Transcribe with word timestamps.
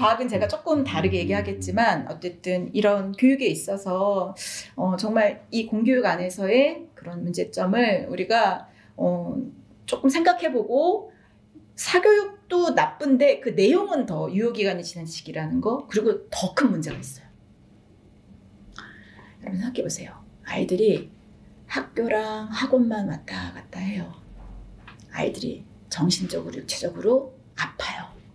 과학은 0.00 0.28
제가 0.28 0.48
조금 0.48 0.82
다르게 0.82 1.18
얘기하겠지만 1.18 2.10
어쨌든 2.10 2.74
이런 2.74 3.12
교육에 3.12 3.46
있어서 3.46 4.34
어, 4.74 4.96
정말 4.96 5.46
이 5.50 5.66
공교육 5.66 6.06
안에서의 6.06 6.86
그런 6.94 7.22
문제점을 7.22 8.06
우리가 8.08 8.66
어, 8.96 9.36
조금 9.84 10.08
생각해보고 10.08 11.12
사교육도 11.76 12.70
나쁜데 12.70 13.40
그 13.40 13.50
내용은 13.50 14.06
더 14.06 14.32
유효기간이 14.32 14.82
지난 14.84 15.04
시기라는 15.04 15.60
거 15.60 15.86
그리고 15.86 16.30
더 16.30 16.54
큰 16.54 16.70
문제가 16.70 16.96
있어요. 16.96 17.26
여러분 19.42 19.60
생각해보세요. 19.60 20.14
아이들이 20.44 21.10
학교랑 21.66 22.48
학원만 22.50 23.06
왔다 23.06 23.52
갔다 23.52 23.80
해요. 23.80 24.14
아이들이 25.12 25.66
정신적으로 25.90 26.56
육체적으로 26.56 27.34
아파요. 27.58 27.89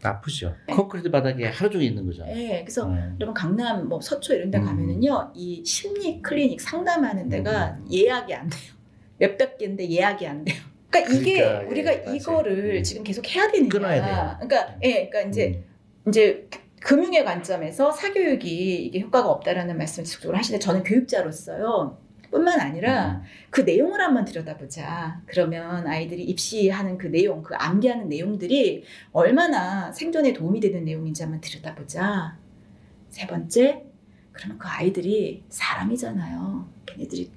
아프죠. 0.05 0.55
네. 0.67 0.73
콘크리트 0.75 1.09
바닥에 1.11 1.45
하루 1.47 1.69
종일 1.69 1.89
있는 1.89 2.05
거죠. 2.05 2.25
네, 2.25 2.63
그래서 2.63 2.87
음. 2.87 3.15
여러분 3.19 3.33
강남 3.33 3.87
뭐 3.87 3.99
서초 4.01 4.33
이런 4.33 4.51
데 4.51 4.57
음. 4.57 4.65
가면은요 4.65 5.31
이 5.35 5.63
심리 5.65 6.21
클리닉 6.21 6.61
상담하는 6.61 7.29
데가 7.29 7.77
음. 7.79 7.87
예약이 7.91 8.33
안 8.33 8.49
돼요 8.49 8.73
몇백 9.17 9.57
개인데 9.57 9.89
예약이 9.89 10.27
안 10.27 10.43
돼요 10.43 10.55
그러니까 10.89 11.13
이게 11.13 11.37
그러니까, 11.37 11.63
예, 11.63 11.67
우리가 11.67 11.91
맞아요. 11.91 12.15
이거를 12.15 12.75
음. 12.77 12.83
지금 12.83 13.03
계속 13.03 13.27
해야 13.35 13.51
끊어야 13.69 14.05
돼요. 14.05 14.37
그러니까 14.39 14.77
예 14.83 15.09
그러니까 15.09 15.21
이제 15.21 15.63
음. 16.05 16.09
이제 16.09 16.47
금융의 16.81 17.25
관점에서 17.25 17.91
사교육이 17.91 18.85
이게 18.85 18.99
효과가 18.99 19.29
없다라는 19.29 19.77
말씀을 19.77 20.05
지속적으로 20.05 20.37
하시는데 20.37 20.63
저는 20.63 20.83
교육자로서요 20.83 21.97
뿐만 22.35 22.59
아니라 22.59 23.21
그 23.49 23.61
내용을 23.61 24.01
한번 24.01 24.25
들여다보자. 24.25 25.21
그러면 25.25 25.87
아이들이 25.87 26.21
입시하는 26.25 26.97
그 26.97 27.07
내용, 27.07 27.41
그 27.41 27.55
암기하는 27.55 28.09
내용들이 28.09 28.83
얼마나 29.13 29.89
생존에 29.93 30.33
도움이 30.33 30.59
되는 30.59 30.83
내용인지 30.83 31.23
한번 31.23 31.39
들여다보자. 31.39 32.37
세 33.09 33.25
번째, 33.25 33.85
그러면 34.33 34.57
그 34.57 34.67
아이들이 34.67 35.43
사람이잖아요. 35.47 36.67
걔네들이 36.85 37.31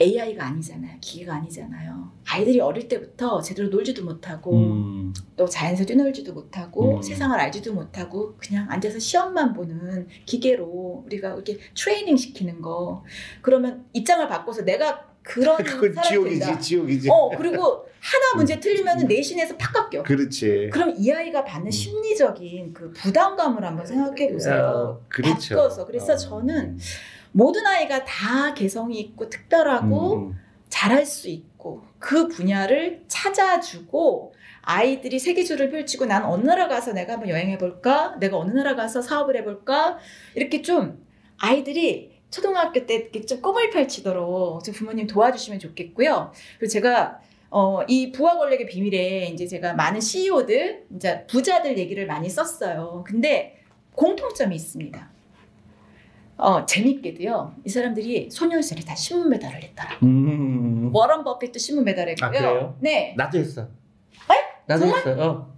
AI가 0.00 0.46
아니잖아요. 0.46 0.96
기계가 1.00 1.34
아니잖아요. 1.34 2.10
아이들이 2.26 2.60
어릴 2.60 2.88
때부터 2.88 3.42
제대로 3.42 3.68
놀지도 3.68 4.04
못하고 4.04 4.52
음. 4.56 5.14
또 5.36 5.46
자연에서 5.46 5.84
뛰놀지도 5.84 6.32
못하고 6.32 6.96
음. 6.96 7.02
세상을 7.02 7.38
알지도 7.38 7.74
못하고 7.74 8.34
그냥 8.38 8.66
앉아서 8.70 8.98
시험만 8.98 9.52
보는 9.52 10.08
기계로 10.24 11.04
우리가 11.06 11.34
이렇게 11.34 11.58
트레이닝 11.74 12.16
시키는 12.16 12.62
거 12.62 13.04
그러면 13.42 13.84
입장을 13.92 14.26
바꿔서 14.28 14.62
내가 14.64 15.12
그런 15.22 15.56
그건 15.62 16.02
지옥이지, 16.02 16.40
된다. 16.40 16.58
지옥이지. 16.58 17.08
어 17.10 17.30
그리고 17.36 17.86
하나 18.00 18.36
문제 18.36 18.58
틀리면 18.58 19.06
내신에서 19.06 19.56
팍 19.56 19.72
깎여. 19.90 20.02
그렇지. 20.02 20.70
그럼 20.72 20.94
이 20.98 21.10
아이가 21.12 21.44
받는 21.44 21.68
음. 21.68 21.70
심리적인 21.70 22.72
그 22.72 22.90
부담감을 22.92 23.64
한번 23.64 23.86
생각해 23.86 24.32
보세요. 24.32 24.98
어, 25.00 25.04
그렇죠. 25.08 25.54
바꿔서. 25.54 25.86
그래서 25.86 26.14
어. 26.14 26.16
저는 26.16 26.78
모든 27.32 27.66
아이가 27.66 28.04
다 28.04 28.54
개성이 28.54 29.00
있고 29.00 29.28
특별하고 29.28 30.14
음, 30.14 30.28
음. 30.28 30.38
잘할 30.68 31.04
수 31.04 31.28
있고 31.28 31.82
그 31.98 32.28
분야를 32.28 33.04
찾아주고 33.08 34.34
아이들이 34.62 35.18
세계주를 35.18 35.70
펼치고 35.70 36.06
난 36.06 36.24
어느 36.24 36.44
나라 36.44 36.68
가서 36.68 36.92
내가 36.92 37.14
한번 37.14 37.28
여행해 37.28 37.58
볼까? 37.58 38.16
내가 38.20 38.38
어느 38.38 38.52
나라 38.52 38.74
가서 38.76 39.02
사업을 39.02 39.36
해 39.36 39.44
볼까? 39.44 39.98
이렇게 40.34 40.62
좀 40.62 41.04
아이들이 41.38 42.12
초등학교 42.30 42.86
때 42.86 42.94
이렇게 42.94 43.20
좀 43.22 43.42
꿈을 43.42 43.70
펼치도록 43.70 44.64
좀 44.64 44.74
부모님 44.74 45.06
도와주시면 45.06 45.60
좋겠고요. 45.60 46.32
그리고 46.58 46.70
제가 46.70 47.20
어, 47.50 47.82
이 47.86 48.12
부하 48.12 48.38
권력의 48.38 48.64
비밀에 48.66 49.26
이제 49.26 49.46
제가 49.46 49.74
많은 49.74 50.00
CEO들, 50.00 50.86
이제 50.96 51.26
부자들 51.26 51.76
얘기를 51.76 52.06
많이 52.06 52.30
썼어요. 52.30 53.04
근데 53.06 53.58
공통점이 53.94 54.56
있습니다. 54.56 55.11
어, 56.42 56.66
재밌게도요. 56.66 57.54
이 57.64 57.68
사람들이 57.68 58.28
소녀시절에 58.30 58.82
다 58.84 58.96
신문 58.96 59.30
배달을 59.30 59.62
했더라. 59.62 59.90
음. 60.02 60.90
워런 60.92 61.22
버핏도 61.22 61.58
신문 61.58 61.84
배달했고요. 61.84 62.28
아, 62.28 62.30
그래요? 62.32 62.76
네. 62.80 63.14
나도 63.16 63.38
했어. 63.38 63.68
나도 64.66 64.80
정말? 64.80 64.98
했어. 65.06 65.30
어. 65.30 65.52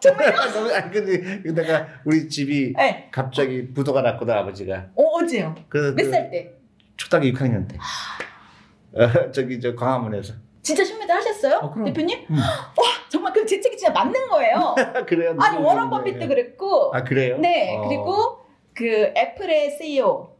정말요? 0.00 0.32
너무 0.54 0.72
아 0.72 0.88
근데 0.90 1.42
내가 1.52 1.86
우리 2.04 2.28
집이 2.28 2.74
네. 2.76 3.08
갑자기 3.10 3.72
부도가 3.72 4.02
났거든 4.02 4.32
아버지가. 4.34 4.90
어, 4.94 5.02
언제요? 5.16 5.54
그, 5.68 5.94
몇그살 5.96 6.30
때? 6.30 6.52
초등학교 6.96 7.28
6학년 7.28 7.66
때. 7.68 7.76
어, 8.92 9.30
저기 9.32 9.60
저 9.60 9.74
광화문에서. 9.74 10.34
진짜 10.62 10.84
신문 10.84 11.00
배달 11.00 11.16
하셨어요? 11.16 11.56
어. 11.62 11.84
대표님? 11.84 12.26
음. 12.30 12.36
정말 13.08 13.32
그제 13.32 13.60
책이 13.60 13.76
진짜 13.76 13.92
맞는 13.92 14.28
거예요. 14.28 14.74
그래요. 15.08 15.34
아니, 15.40 15.58
워런. 15.62 15.88
버핏도 15.90 16.28
그랬고. 16.28 16.92
아 16.94 17.02
그래요? 17.02 17.38
네. 17.38 17.76
어. 17.76 17.88
그리고 17.88 18.37
그 18.78 19.12
애플의 19.16 19.76
CEO. 19.76 20.36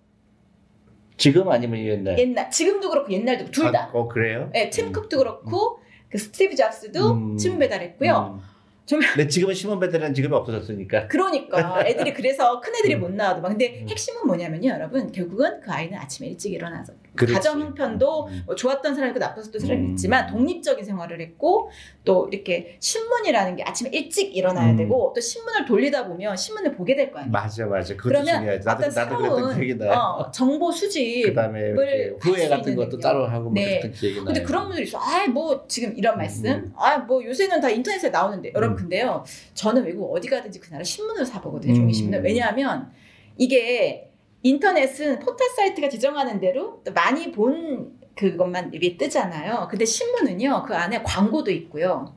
지금 1.16 1.48
아니면 1.48 1.80
옛날. 1.80 2.16
옛날, 2.16 2.48
지금도 2.48 2.88
그렇고 2.88 3.12
옛날도 3.12 3.50
둘 3.50 3.72
다. 3.72 3.90
아, 3.92 3.98
어 3.98 4.06
그래요? 4.06 4.48
네, 4.52 4.70
팀 4.70 4.92
쿡도 4.92 5.18
그렇고, 5.18 5.80
그 6.08 6.18
스티브 6.18 6.54
잡스도 6.54 7.14
음. 7.14 7.36
신문 7.36 7.58
배달했고요. 7.58 8.38
음. 8.38 8.57
근데 8.96 9.28
지금은 9.28 9.54
신문 9.54 9.78
배달은 9.80 10.14
지금이 10.14 10.34
없어졌으니까. 10.34 11.08
그러니까 11.08 11.84
애들이 11.86 12.14
그래서 12.14 12.58
큰 12.60 12.74
애들이 12.76 12.96
못 12.96 13.12
나와도 13.12 13.42
막 13.42 13.48
근데 13.48 13.80
음. 13.82 13.88
핵심은 13.88 14.26
뭐냐면요 14.26 14.70
여러분 14.70 15.12
결국은 15.12 15.60
그 15.60 15.70
아이는 15.70 15.98
아침에 15.98 16.28
일찍 16.28 16.52
일어나서 16.52 16.92
그렇지. 17.14 17.34
가정 17.34 17.60
형편도 17.60 18.26
음. 18.28 18.42
뭐 18.46 18.54
좋았던 18.54 18.94
사람이 18.94 19.10
있고 19.10 19.18
나빴던 19.18 19.60
사람이 19.60 19.80
음. 19.80 19.90
있지만 19.90 20.26
독립적인 20.28 20.84
생활을 20.84 21.20
했고 21.20 21.70
또 22.04 22.28
이렇게 22.32 22.76
신문이라는 22.80 23.56
게 23.56 23.62
아침에 23.64 23.90
일찍 23.92 24.34
일어나야 24.36 24.70
음. 24.72 24.76
되고 24.76 25.12
또 25.14 25.20
신문을 25.20 25.64
돌리다 25.66 26.06
보면 26.06 26.36
신문을 26.36 26.72
보게 26.72 26.94
될 26.96 27.10
거 27.12 27.18
아니에요. 27.18 27.32
맞아 27.32 27.66
맞아. 27.66 27.94
그러면 27.96 28.40
중요하지. 28.40 28.64
나도 28.66 28.84
어떤 28.86 28.94
나도 28.94 29.18
새로운 29.52 29.78
나. 29.78 30.10
어, 30.14 30.30
정보 30.30 30.70
수집 30.72 31.24
그다음에 31.26 31.60
이렇게 31.70 32.14
할수 32.20 32.28
후회 32.30 32.48
같은 32.48 32.76
것도 32.76 32.90
능력. 32.90 33.00
따로 33.00 33.26
하고 33.26 33.44
뭐 33.44 33.54
네. 33.54 33.80
그랬던 33.80 33.92
기억이 33.92 34.18
나. 34.18 34.24
근데 34.24 34.42
그런 34.42 34.66
분들이 34.66 34.86
있어. 34.86 34.98
아, 34.98 35.26
뭐 35.26 35.64
지금 35.68 35.92
이런 35.96 36.16
말씀. 36.16 36.46
음. 36.46 36.72
아, 36.76 36.98
뭐 36.98 37.24
요새는 37.24 37.60
다 37.60 37.68
인터넷에 37.70 38.10
나오는데. 38.10 38.52
여러분 38.54 38.77
음. 38.77 38.77
근데요. 38.78 39.24
저는 39.54 39.84
외국 39.84 40.12
어디 40.14 40.28
가든지 40.28 40.60
그 40.60 40.70
나라 40.70 40.84
신문을 40.84 41.24
사 41.26 41.40
보거든요. 41.40 41.74
종이 41.74 41.88
음. 41.88 41.92
신문을. 41.92 42.22
왜냐하면 42.24 42.90
이게 43.36 44.10
인터넷은 44.42 45.18
포털 45.18 45.48
사이트가 45.56 45.88
지정하는 45.88 46.40
대로 46.40 46.82
또 46.84 46.92
많이 46.92 47.32
본 47.32 47.98
그것만 48.14 48.70
이게 48.72 48.96
뜨잖아요. 48.96 49.68
근데 49.70 49.84
신문은요. 49.84 50.64
그 50.66 50.74
안에 50.74 51.02
광고도 51.02 51.50
있고요. 51.52 52.16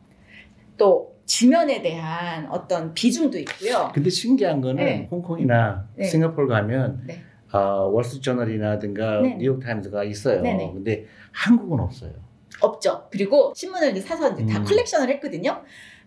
또 0.77 1.15
지면에 1.25 1.81
대한 1.81 2.47
어떤 2.49 2.93
비중도 2.93 3.37
있고요. 3.39 3.91
근데 3.93 4.09
신기한 4.09 4.61
거는 4.61 4.83
네. 4.83 5.07
홍콩이나 5.09 5.87
네. 5.95 6.05
싱가포르 6.05 6.47
가면 6.47 7.03
네. 7.05 7.21
어, 7.53 7.89
월스트리저널이나든가 7.91 9.21
네네. 9.21 9.35
뉴욕 9.37 9.59
타임즈가 9.59 10.03
있어요. 10.03 10.41
네네. 10.41 10.71
근데 10.73 11.05
한국은 11.31 11.79
없어요. 11.79 12.13
없죠. 12.61 13.07
그리고 13.11 13.53
신문을 13.55 13.91
이제 13.91 14.01
사서 14.01 14.31
이제 14.33 14.45
다 14.45 14.59
음. 14.59 14.63
컬렉션을 14.63 15.09
했거든요. 15.15 15.61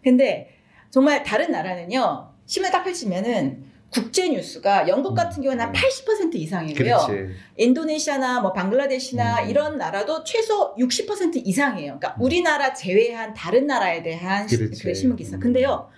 근데 0.04 0.50
정말 0.90 1.24
다른 1.24 1.50
나라는요. 1.50 2.30
신문 2.46 2.70
딱 2.70 2.84
펼치면은 2.84 3.64
국제 3.90 4.28
뉴스가 4.28 4.88
영국 4.88 5.12
음. 5.12 5.14
같은 5.14 5.42
경우는 5.42 5.64
한 5.64 5.72
80% 5.72 6.34
이상이고요. 6.34 6.96
그렇지. 7.06 7.34
인도네시아나 7.56 8.40
뭐 8.40 8.52
방글라데시나 8.52 9.44
음. 9.44 9.50
이런 9.50 9.78
나라도 9.78 10.24
최소 10.24 10.74
60% 10.74 11.42
이상이에요. 11.44 11.98
그러니까 11.98 12.16
음. 12.18 12.22
우리나라 12.24 12.74
제외한 12.74 13.32
다른 13.34 13.66
나라에 13.66 14.02
대한 14.02 14.46
시-. 14.48 14.56
그 14.58 14.94
신문 14.94 15.16
기사. 15.16 15.36
음. 15.36 15.40
근데요. 15.40 15.88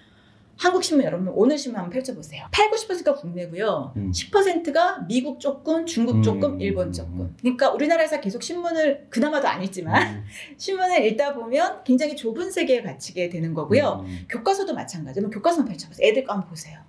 한국 0.57 0.83
신문 0.83 1.05
여러분 1.05 1.29
오늘 1.29 1.59
신문 1.59 1.79
한번 1.79 1.93
펼쳐보세요. 1.93 2.47
8, 2.51 2.71
90%가 2.71 3.15
국내고요. 3.15 3.93
음. 3.97 4.11
10%가 4.11 5.05
미국 5.07 5.39
조금, 5.39 5.85
중국 5.85 6.23
조금, 6.23 6.55
음. 6.55 6.61
일본 6.61 6.93
조금. 6.93 7.35
그러니까 7.41 7.71
우리나라에서 7.71 8.21
계속 8.21 8.43
신문을 8.43 9.07
그나마도 9.11 9.47
안 9.49 9.63
읽지만 9.63 10.17
음. 10.17 10.25
신문을 10.57 11.05
읽다 11.07 11.35
보면 11.35 11.85
굉장히 11.85 12.17
좁은 12.17 12.51
세계에 12.51 12.83
갇히게 12.83 13.29
되는 13.29 13.53
거고요. 13.53 14.05
음. 14.07 14.27
교과서도 14.31 14.75
마찬가지로 14.75 15.29
교과서만 15.29 15.69
펼쳐보세요. 15.69 16.09
애들 16.09 16.25
거 16.25 16.33
한번 16.33 16.49
보세요. 16.49 16.81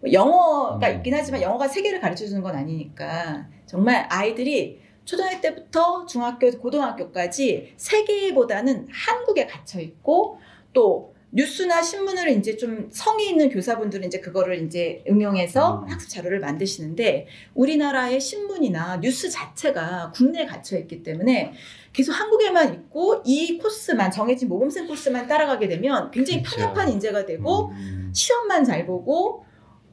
뭐 0.00 0.10
영어가 0.10 0.88
음. 0.88 0.96
있긴 0.96 1.14
하지만 1.14 1.42
영어가 1.42 1.68
세계를 1.68 2.00
가르쳐 2.00 2.24
주는 2.26 2.42
건 2.42 2.56
아니니까 2.56 3.46
정말 3.66 4.06
아이들이 4.08 4.80
초등학교 5.04 5.40
때부터 5.42 6.06
중학교, 6.06 6.50
고등학교까지 6.50 7.74
세계보다는 7.76 8.88
한국에 8.90 9.46
갇혀 9.46 9.80
있고 9.80 10.38
또 10.72 11.13
뉴스나 11.34 11.82
신문을 11.82 12.30
이제 12.30 12.56
좀 12.56 12.88
성의 12.92 13.30
있는 13.30 13.50
교사분들은 13.50 14.06
이제 14.06 14.20
그거를 14.20 14.62
이제 14.62 15.02
응용해서 15.10 15.80
음. 15.80 15.88
학습 15.90 16.08
자료를 16.08 16.38
만드시는데 16.38 17.26
우리나라의 17.54 18.20
신문이나 18.20 19.00
뉴스 19.00 19.28
자체가 19.28 20.12
국내에 20.14 20.46
갇혀 20.46 20.78
있기 20.78 21.02
때문에 21.02 21.52
계속 21.92 22.12
한국에만 22.12 22.72
있고 22.74 23.20
이 23.24 23.58
코스만 23.58 24.12
정해진 24.12 24.48
모범생 24.48 24.86
코스만 24.86 25.26
따라가게 25.26 25.66
되면 25.66 26.12
굉장히 26.12 26.40
그렇죠. 26.40 26.56
편협한 26.56 26.88
인재가 26.90 27.26
되고 27.26 27.70
음. 27.70 28.12
시험만 28.14 28.64
잘 28.64 28.86
보고 28.86 29.44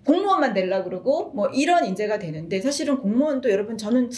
공무원만 0.06 0.54
되려 0.54 0.84
그러고 0.84 1.32
뭐 1.34 1.48
이런 1.48 1.86
인재가 1.86 2.20
되는데 2.20 2.62
사실은 2.62 2.98
공무원도 3.00 3.50
여러분 3.50 3.78
저는 3.78 4.10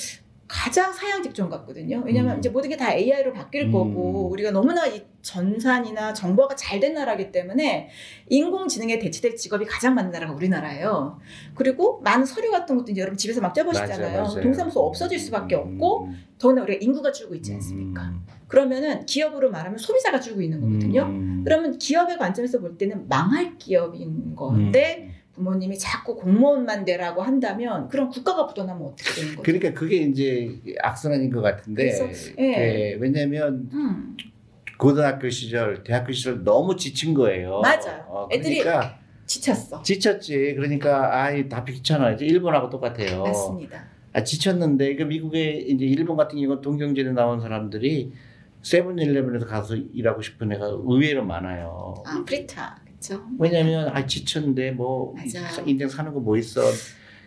가장 0.48 0.92
사양 0.94 1.24
직전 1.24 1.50
같거든요. 1.50 2.04
왜냐하면 2.06 2.36
음. 2.36 2.40
이제 2.40 2.50
모든 2.50 2.69
게 2.69 2.75
다 2.78 2.94
AI로 2.94 3.34
바뀔 3.34 3.63
음. 3.68 3.72
거고 3.72 4.30
우리가 4.30 4.51
너무나 4.51 4.86
이 4.88 5.01
전산이나 5.22 6.13
정보가 6.13 6.56
잘 6.56 6.80
된 6.80 6.94
나라기 6.94 7.31
때문에 7.31 7.90
인공지능에 8.30 9.00
대체될 9.00 9.36
직업이 9.38 9.66
가장 9.66 9.95
많은 9.95 10.12
나라가 10.12 10.34
우리나라예요. 10.34 11.19
그리고 11.56 12.01
많은 12.01 12.25
서류 12.25 12.51
같은 12.51 12.75
것도 12.78 12.92
이제 12.92 13.00
여러분 13.01 13.18
집에서 13.18 13.40
막 13.42 13.54
맞아요. 13.56 14.42
동사무소 14.42 14.80
없어질 14.81 15.18
수밖에 15.18 15.56
음, 15.56 15.62
없고 15.62 16.06
음, 16.07 16.24
더구나 16.38 16.63
우리가 16.63 16.80
인구가 16.81 17.12
줄고 17.12 17.36
있지 17.36 17.54
않습니까? 17.54 18.13
음, 18.54 18.70
그러면은 18.70 19.06
기업으로 19.06 19.50
말하면 19.50 19.78
소비자가 19.78 20.20
줄고 20.20 20.42
있는 20.42 20.62
거거든요. 20.62 21.04
음. 21.04 21.42
그러면 21.44 21.78
기업의 21.78 22.18
관점에서 22.18 22.60
볼 22.60 22.78
때는 22.78 23.08
망할 23.10 23.58
기업인 23.58 24.36
건데 24.36 25.08
음. 25.10 25.14
부모님이 25.34 25.80
자꾸 25.80 26.16
공무원만 26.16 26.86
되라고 26.86 27.24
한다면 27.24 27.90
그럼 27.90 28.10
국가가 28.10 28.44
묻어나면 28.44 28.84
어떻게 28.84 29.14
되는 29.22 29.30
거죠? 29.36 29.42
그러니까 29.42 29.74
그게 29.74 29.98
이제 29.98 30.62
악순환인 30.82 31.32
것 31.32 31.42
같은데 31.42 31.86
그래서, 31.86 32.34
예. 32.38 32.44
예, 32.44 32.98
왜냐하면 33.00 33.68
음, 33.74 34.16
고등학교 34.78 35.30
시절, 35.32 35.84
대학교 35.84 36.14
시절 36.14 36.44
너무 36.44 36.76
지친 36.76 37.16
거예요. 37.16 37.62
맞아요. 37.62 38.06
어, 38.08 38.28
애들이 38.32 38.60
그러니까 38.60 39.00
지쳤어. 39.26 39.82
지쳤지. 39.82 40.54
그러니까 40.56 41.24
아이 41.24 41.50
다 41.50 41.64
귀찮아. 41.64 42.12
이제 42.12 42.26
일본하고 42.26 42.70
똑같아요. 42.70 43.24
맞습니다. 43.24 43.84
아 44.14 44.24
지쳤는데 44.24 44.96
그 44.96 45.04
미국에 45.04 45.54
이제 45.54 45.86
일본 45.86 46.16
같은 46.16 46.40
경우 46.40 46.62
동경제대 46.62 47.14
나온 47.14 47.42
사람들이 47.42 48.14
세븐일레븐에서 48.63 49.45
가서 49.45 49.75
일하고 49.75 50.21
싶은 50.21 50.51
애가 50.54 50.65
의외로 50.86 51.24
많아요. 51.24 51.94
아 52.06 52.24
프리타 52.25 52.80
그렇죠. 52.86 53.24
왜냐면 53.38 53.89
아 53.89 54.06
지쳤는데 54.06 54.71
뭐 54.71 55.13
맞아요. 55.13 55.48
인생 55.68 55.88
사는 55.89 56.12
거 56.13 56.19
뭐 56.19 56.38
있어. 56.38 56.62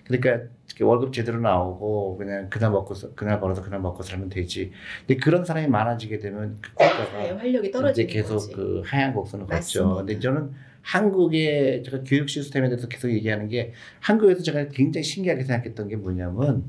그러니까 0.05 0.45
월급 0.81 1.13
제대로 1.13 1.41
나오고 1.41 2.17
그냥 2.17 2.49
그날 2.49 2.71
먹고 2.71 2.95
서- 2.95 3.13
그날 3.15 3.41
벌어서 3.41 3.61
그날 3.63 3.81
먹고 3.81 4.03
살면 4.03 4.29
되지. 4.29 4.71
근데 5.07 5.19
그런 5.21 5.45
사람이 5.45 5.67
많아지게 5.67 6.19
되면 6.21 6.57
그 6.63 6.69
네, 6.79 6.89
국가가 6.89 7.37
활력이 7.39 7.69
이제 7.69 7.71
떨어지는 7.73 8.09
계속 8.09 8.35
거지. 8.37 8.53
그 8.55 8.83
하향 8.85 9.13
곡선을 9.15 9.47
걷죠. 9.47 9.97
근데 9.97 10.19
저는 10.21 10.53
한국의 10.83 11.83
제가 11.83 12.03
교육 12.07 12.29
시스템에 12.29 12.69
대해서 12.69 12.87
계속 12.87 13.11
얘기하는 13.11 13.49
게 13.49 13.73
한국에서 14.01 14.43
제가 14.43 14.69
굉장히 14.69 15.03
신기하게 15.03 15.43
생각했던 15.43 15.89
게 15.89 15.97
뭐냐면 15.97 16.65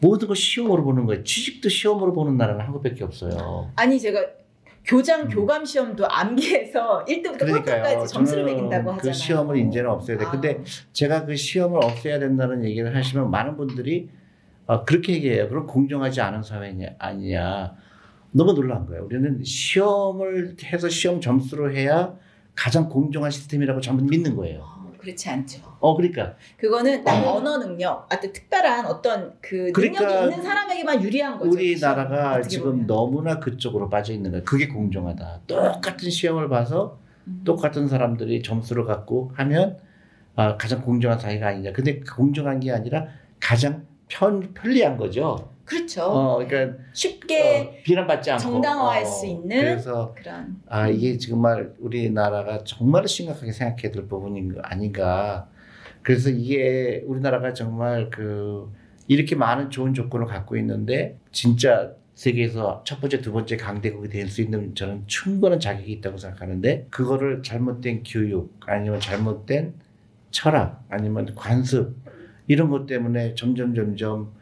모든 0.00 0.28
걸 0.28 0.36
시험으로 0.36 0.84
보는 0.84 1.06
거예요. 1.06 1.24
취직도 1.24 1.68
시험으로 1.68 2.12
보는 2.12 2.36
나라는 2.36 2.64
한국밖에 2.64 3.04
없어요. 3.04 3.70
아니 3.76 3.98
제가 3.98 4.24
교장 4.84 5.22
음. 5.22 5.28
교감 5.28 5.64
시험도 5.64 6.06
암기해서 6.08 7.04
1등부터 7.08 7.38
그러니까요. 7.40 7.82
꼴등까지 7.82 8.12
점수를 8.14 8.42
저는 8.44 8.54
매긴다고 8.54 8.92
하잖아요. 8.92 8.98
그 9.02 9.12
시험을 9.12 9.56
이제는 9.58 9.90
없애야 9.90 10.18
돼. 10.18 10.24
근데 10.30 10.62
제가 10.92 11.26
그 11.26 11.36
시험을 11.36 11.84
없애야 11.84 12.18
된다는 12.18 12.64
얘기를 12.64 12.94
하시면 12.94 13.30
많은 13.30 13.56
분들이 13.56 14.08
어, 14.66 14.84
그렇게 14.84 15.14
얘기해요. 15.14 15.48
그럼 15.48 15.66
공정하지 15.66 16.20
않은 16.20 16.42
사회냐 16.42 16.88
아니냐. 16.98 17.74
너무 18.32 18.52
놀란 18.54 18.86
거예요. 18.86 19.04
우리는 19.04 19.42
시험을 19.42 20.56
해서 20.64 20.88
시험 20.88 21.20
점수로 21.20 21.72
해야 21.72 22.14
가장 22.54 22.88
공정한 22.88 23.30
시스템이라고 23.30 23.80
전부 23.80 24.04
믿는 24.04 24.36
거예요. 24.36 24.77
어, 24.98 25.00
그렇지 25.00 25.30
않죠. 25.30 25.60
어, 25.80 25.96
그러니까 25.96 26.34
그거는 26.56 27.04
딱 27.04 27.24
언어 27.26 27.58
능력, 27.58 28.06
어떤 28.12 28.32
특별한 28.32 28.86
어떤 28.86 29.34
그 29.40 29.70
그러니까 29.72 30.04
능력이 30.04 30.24
있는 30.24 30.42
사람에게만 30.42 31.02
유리한 31.02 31.38
거죠. 31.38 31.50
우리나라가 31.50 32.42
지금 32.42 32.70
보면. 32.72 32.86
너무나 32.86 33.38
그쪽으로 33.38 33.88
빠져 33.88 34.12
있는 34.12 34.30
거예요. 34.32 34.44
그게 34.44 34.68
공정하다. 34.68 35.42
똑같은 35.46 36.10
시험을 36.10 36.48
봐서 36.48 36.98
음. 37.26 37.42
똑같은 37.44 37.88
사람들이 37.88 38.42
점수를 38.42 38.84
갖고 38.84 39.30
하면 39.34 39.78
아, 40.34 40.56
가장 40.56 40.82
공정한 40.82 41.18
사회가 41.18 41.48
아니냐. 41.48 41.72
근데 41.72 42.00
그 42.00 42.14
공정한 42.14 42.60
게 42.60 42.70
아니라 42.70 43.06
가장 43.40 43.86
편, 44.08 44.52
편리한 44.54 44.96
거죠. 44.96 45.50
그렇죠. 45.68 46.02
어, 46.04 46.36
그러니까 46.38 46.78
쉽게 46.92 47.78
어, 47.78 47.82
비난받지 47.84 48.30
않고 48.30 48.42
정당화할 48.42 49.02
어, 49.02 49.04
수 49.04 49.26
있는 49.26 49.48
그래서 49.48 50.14
그런 50.16 50.60
아 50.66 50.88
이게 50.88 51.18
정말 51.18 51.74
우리나라가 51.78 52.64
정말 52.64 53.06
심각하게 53.06 53.52
생각해야 53.52 53.92
될 53.92 54.08
부분인 54.08 54.54
거 54.54 54.60
아닌가. 54.62 55.48
그래서 56.02 56.30
이게 56.30 57.02
우리나라가 57.06 57.52
정말 57.52 58.08
그 58.10 58.72
이렇게 59.08 59.36
많은 59.36 59.70
좋은 59.70 59.92
조건을 59.94 60.26
갖고 60.26 60.56
있는데 60.56 61.18
진짜 61.32 61.92
세계에서 62.14 62.82
첫 62.84 63.00
번째, 63.00 63.20
두 63.20 63.32
번째 63.32 63.56
강대국이 63.56 64.08
될 64.08 64.28
수 64.28 64.42
있는 64.42 64.74
저는 64.74 65.04
충분한 65.06 65.60
자격이 65.60 65.92
있다고 65.92 66.16
생각하는데 66.16 66.86
그거를 66.90 67.42
잘못된 67.42 68.02
교육 68.04 68.56
아니면 68.66 69.00
잘못된 69.00 69.74
철학 70.30 70.84
아니면 70.88 71.34
관습 71.34 71.94
이런 72.46 72.70
것 72.70 72.86
때문에 72.86 73.34
점점 73.34 73.74
점점 73.74 74.32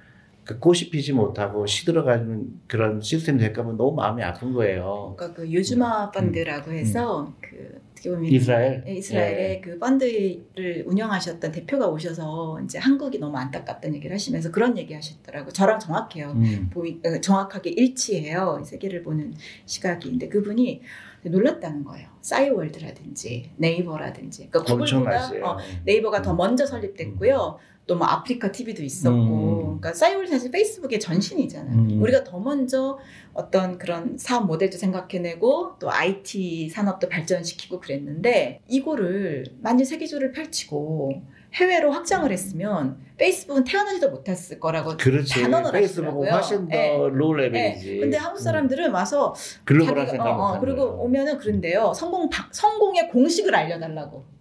그 0.47 0.61
꽃이 0.61 0.91
피지 0.91 1.13
못하고 1.13 1.67
시들어가는 1.67 2.61
그런 2.69 3.01
시스템이 3.01 3.41
될까 3.41 3.65
봐 3.65 3.73
너무 3.73 3.97
마음이 3.97 4.23
아픈 4.23 4.53
거예요. 4.53 5.15
그러니까 5.17 5.43
그 5.43 5.53
요즈마 5.53 6.13
펀드라고 6.13 6.71
해서 6.71 7.35
그 7.41 7.81
어떻게 7.91 8.11
보면 8.11 8.25
음. 8.27 8.31
이스라엘? 8.31 8.85
예, 8.87 8.95
이스라엘의 8.95 9.51
예. 9.51 9.61
그 9.61 9.79
펀드를 9.81 10.85
운영하셨던 10.87 11.51
대표가 11.51 11.89
오셔서 11.89 12.61
이제 12.63 12.79
한국이 12.79 13.19
너무 13.19 13.37
안타깝다는 13.37 13.97
얘기를 13.97 14.15
하시면서 14.15 14.53
그런 14.53 14.79
얘기 14.79 14.95
하셨더라고. 14.95 15.51
저랑 15.51 15.81
정확해요. 15.81 16.31
음. 16.37 16.71
보이, 16.73 17.01
어, 17.05 17.21
정확하게 17.21 17.71
일치해요. 17.71 18.61
이 18.63 18.65
세계를 18.65 19.03
보는 19.03 19.35
시각이. 19.65 20.11
근데 20.11 20.29
그분이 20.29 20.83
놀랐다는 21.25 21.83
거예요. 21.83 22.09
싸이월드라든지 22.21 23.51
네이버라든지. 23.57 24.49
그러니까 24.49 24.73
구글보다. 24.73 25.31
어, 25.43 25.59
네이버가 25.85 26.23
더 26.23 26.35
먼저 26.35 26.65
설립됐고요. 26.67 27.59
또 27.87 27.95
뭐 27.97 28.07
아프리카 28.07 28.51
TV도 28.51 28.83
있었고, 28.83 29.17
음. 29.17 29.65
그러니까 29.79 29.93
싸이월드 29.95 30.29
사실 30.31 30.51
페이스북의 30.51 30.99
전신이잖아요. 30.99 31.73
음. 31.79 32.03
우리가 32.03 32.25
더 32.25 32.39
먼저 32.41 32.99
어떤 33.33 33.79
그런 33.79 34.19
사업 34.19 34.47
모델도 34.47 34.77
생각해내고 34.77 35.77
또 35.79 35.91
IT 35.93 36.69
산업도 36.71 37.09
발전시키고 37.09 37.79
그랬는데 37.81 38.61
이거를 38.69 39.45
만일 39.61 39.87
세계주를 39.87 40.33
펼치고 40.33 41.23
해외로 41.55 41.93
확장을 41.93 42.31
했으면 42.31 42.99
페이스북은 43.19 43.63
태어나지도 43.65 44.11
못했을 44.11 44.59
거라고 44.59 44.97
그렇지. 44.97 45.41
단언을 45.43 45.71
페이스북은. 45.73 46.31
훨씬 46.31 46.69
더 46.69 46.77
예. 46.77 46.97
low 47.13 47.35
level이지. 47.35 47.91
네. 47.93 47.99
근데 47.99 48.17
한국 48.17 48.41
사람들은 48.41 48.91
와서 48.91 49.33
글로벌한 49.65 50.09
생각 50.09 50.31
어, 50.33 50.35
못 50.35 50.57
어, 50.57 50.61
그리고. 50.61 50.83
오면은 51.05 51.39
그런데요. 51.39 51.93
성공 51.95 52.29
방- 52.29 52.49
성공의 52.51 53.09
공식을 53.11 53.55
알려달라고. 53.55 54.36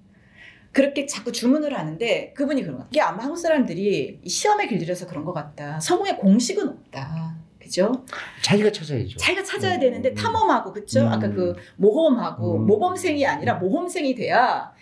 그렇게 0.75 1.06
자꾸 1.06 1.31
주문을 1.31 1.74
하는데 1.74 2.33
그분이 2.33 2.62
그런 2.62 2.75
거야. 2.75 2.88
이게 2.92 3.00
아마 3.00 3.24
한국 3.24 3.38
사람들이 3.38 4.19
이 4.22 4.30
시험에 4.30 4.68
길들여서 4.68 5.07
그런 5.07 5.24
것 5.24 5.31
같다. 5.31 5.80
성공의 5.80 6.18
공식은 6.18 6.68
없다. 6.68 7.38
그죠? 7.57 8.04
자기가 8.42 8.74
찾아야죠. 8.74 9.18
자기가 9.18 9.42
찾아야 9.42 9.75
음, 9.75 9.80
되는데 9.80 10.10
음. 10.10 10.16
탐험하고 10.16 10.74
그죠? 10.74 11.04
음. 11.04 11.07
아까 11.07 11.30
그 11.30 11.56
모험하고 11.77 12.58
음. 12.58 12.65
모범생이 12.65 13.25
아니라 13.25 13.53
모험생이 13.53 14.15
돼야 14.15 14.74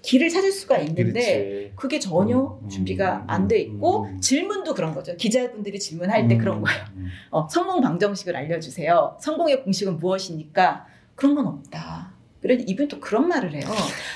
길을 0.00 0.30
찾을 0.30 0.50
수가 0.50 0.78
있는데 0.78 1.04
그렇지. 1.12 1.72
그게 1.76 1.98
전혀 2.00 2.58
음, 2.62 2.68
준비가 2.70 3.18
음, 3.18 3.24
안돼 3.26 3.58
있고 3.58 4.04
음. 4.04 4.18
질문도 4.18 4.72
그런 4.72 4.94
거죠. 4.94 5.14
기자분들이 5.16 5.78
질문할 5.78 6.28
때 6.28 6.38
그런 6.38 6.62
거예요. 6.62 6.82
음. 6.96 7.08
어, 7.30 7.46
성공 7.46 7.82
방정식을 7.82 8.34
알려주세요. 8.34 9.18
성공의 9.20 9.64
공식은 9.64 9.98
무엇입니까? 9.98 10.86
그런 11.14 11.34
건 11.34 11.46
없다. 11.46 12.15
그래서 12.46 12.64
이분 12.66 12.88
또 12.88 13.00
그런 13.00 13.28
말을 13.28 13.52
해요. 13.54 13.64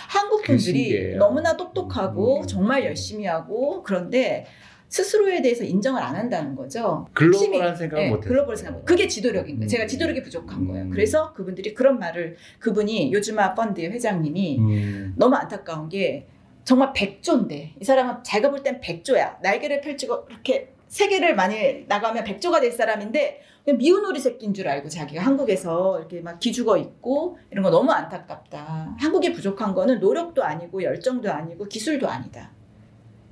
한국 0.08 0.42
분들이. 0.44 1.16
너무나 1.16 1.56
똑똑하고 1.56 2.42
음. 2.42 2.46
정말 2.46 2.84
열심히 2.84 3.26
하고 3.26 3.82
그런데 3.82 4.46
스스로에 4.88 5.40
대해서 5.40 5.62
인정을 5.64 6.02
안 6.02 6.16
한다는 6.16 6.56
거죠. 6.56 7.06
글로벌한 7.14 7.76
생각을 7.76 8.04
네, 8.04 8.10
못. 8.10 8.20
글로벌 8.20 8.56
생각. 8.56 8.84
그게 8.84 9.06
지도력인 9.06 9.56
거예요. 9.56 9.66
음. 9.66 9.68
제가 9.68 9.86
지도력이 9.86 10.22
부족한 10.22 10.66
거예요. 10.66 10.84
음. 10.86 10.90
그래서 10.90 11.32
그분들이 11.32 11.74
그런 11.74 11.98
말을 11.98 12.36
그분이 12.58 13.12
요즈마 13.12 13.54
펀드의 13.54 13.90
회장님이 13.92 14.58
음. 14.58 15.14
너무 15.16 15.36
안타까운 15.36 15.88
게 15.88 16.26
정말 16.64 16.92
백조인데 16.92 17.74
이 17.80 17.84
사람은 17.84 18.22
자기가 18.24 18.50
볼 18.50 18.62
땐 18.62 18.80
백조야. 18.80 19.38
날개를 19.42 19.80
펼치고 19.80 20.26
이렇게 20.28 20.72
세계를 20.90 21.36
많이 21.36 21.84
나가면 21.86 22.24
백조가 22.24 22.60
될 22.60 22.72
사람인데 22.72 23.40
그냥 23.64 23.78
미운 23.78 24.04
오리 24.04 24.18
새끼인 24.18 24.52
줄 24.52 24.66
알고 24.66 24.88
자기가 24.88 25.22
한국에서 25.22 26.00
이렇게 26.00 26.20
막 26.20 26.40
기죽어 26.40 26.76
있고 26.78 27.38
이런 27.50 27.62
거 27.62 27.70
너무 27.70 27.92
안타깝다. 27.92 28.96
한국이 28.98 29.32
부족한 29.32 29.72
거는 29.72 30.00
노력도 30.00 30.42
아니고 30.42 30.82
열정도 30.82 31.30
아니고 31.30 31.66
기술도 31.66 32.08
아니다. 32.08 32.50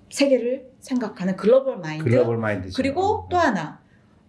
세계를 0.09 0.71
생각하는 0.79 1.37
글로벌 1.37 1.79
마인드 1.79 2.05
글로벌 2.05 2.39
마인드죠. 2.39 2.77
그리고 2.77 3.27
또 3.29 3.37
하나 3.37 3.81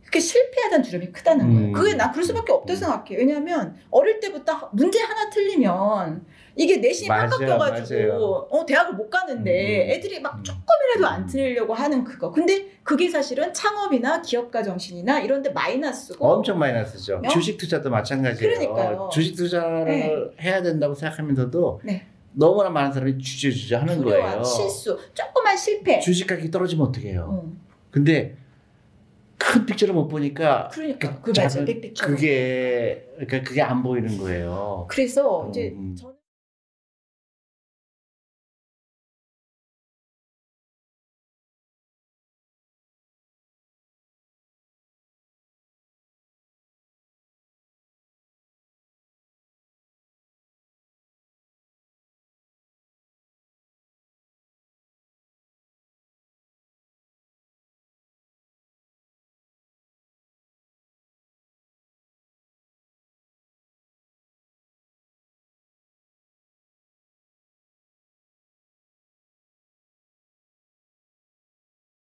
그렇게 0.02 0.20
실패하다는 0.20 0.84
두려움이 0.84 1.12
크다는 1.12 1.54
거예요. 1.54 1.68
음. 1.68 1.72
그게 1.72 1.94
나 1.94 2.12
그럴 2.12 2.24
수밖에 2.26 2.52
없다고 2.52 2.74
음. 2.74 2.76
생각해. 2.76 3.16
왜냐하면 3.16 3.78
어릴 3.92 4.20
때부터 4.20 4.72
문제 4.74 5.00
하나 5.00 5.30
틀리면 5.30 6.26
이게 6.60 6.76
내신이 6.78 7.08
팍깎여가지고. 7.08 8.48
어 8.52 8.66
대학을 8.66 8.94
못 8.96 9.10
가는데 9.10 9.86
음. 9.86 9.90
애들이 9.92 10.20
막 10.20 10.38
음. 10.38 10.44
조금이라도 10.44 11.08
안 11.08 11.26
틀리려고 11.26 11.74
하는 11.74 12.04
그거. 12.04 12.32
근데 12.32 12.68
그게 12.84 13.10
사실은 13.10 13.54
창업이나 13.54 14.22
기업가 14.22 14.62
정신이나 14.62 15.22
이런데 15.22 15.52
마이너스고 15.52 16.26
엄청 16.28 16.60
마이너스죠. 16.60 17.22
어? 17.24 17.28
주식 17.30 17.58
투자도 17.58 17.90
마찬가지예요. 17.90 18.60
그러니까요. 18.60 19.10
주식 19.12 19.36
투자를 19.38 19.86
네. 19.86 20.16
해야 20.42 20.62
된다고 20.62 20.94
생각하면서도 20.94 21.80
네. 21.86 22.06
너무나 22.34 22.70
많은 22.70 22.92
사람이 22.92 23.18
주저주저 23.20 23.78
하는 23.78 24.04
거예요. 24.04 24.44
실수, 24.44 25.00
조그만 25.14 25.56
실패. 25.56 26.00
주식 26.00 26.28
가격이 26.28 26.52
떨어지면 26.52 26.88
어떻게 26.88 27.12
해요? 27.12 27.30
어. 27.32 27.52
근데 27.90 28.36
큰 29.38 29.66
픽처를 29.66 29.94
못 29.94 30.10
보니까 30.10 30.68
그러니까 30.74 31.16
그그 31.22 31.32
맞아요. 31.38 31.48
작은- 31.50 31.66
빅픽처. 31.66 32.06
그게 32.06 33.08
그러니까 33.16 33.44
그게 33.44 33.62
안 33.62 33.82
보이는 33.82 34.18
거예요. 34.18 34.86
그래서 34.90 35.48
이제 35.50 35.74
음. 35.76 35.96
저는 35.98 36.19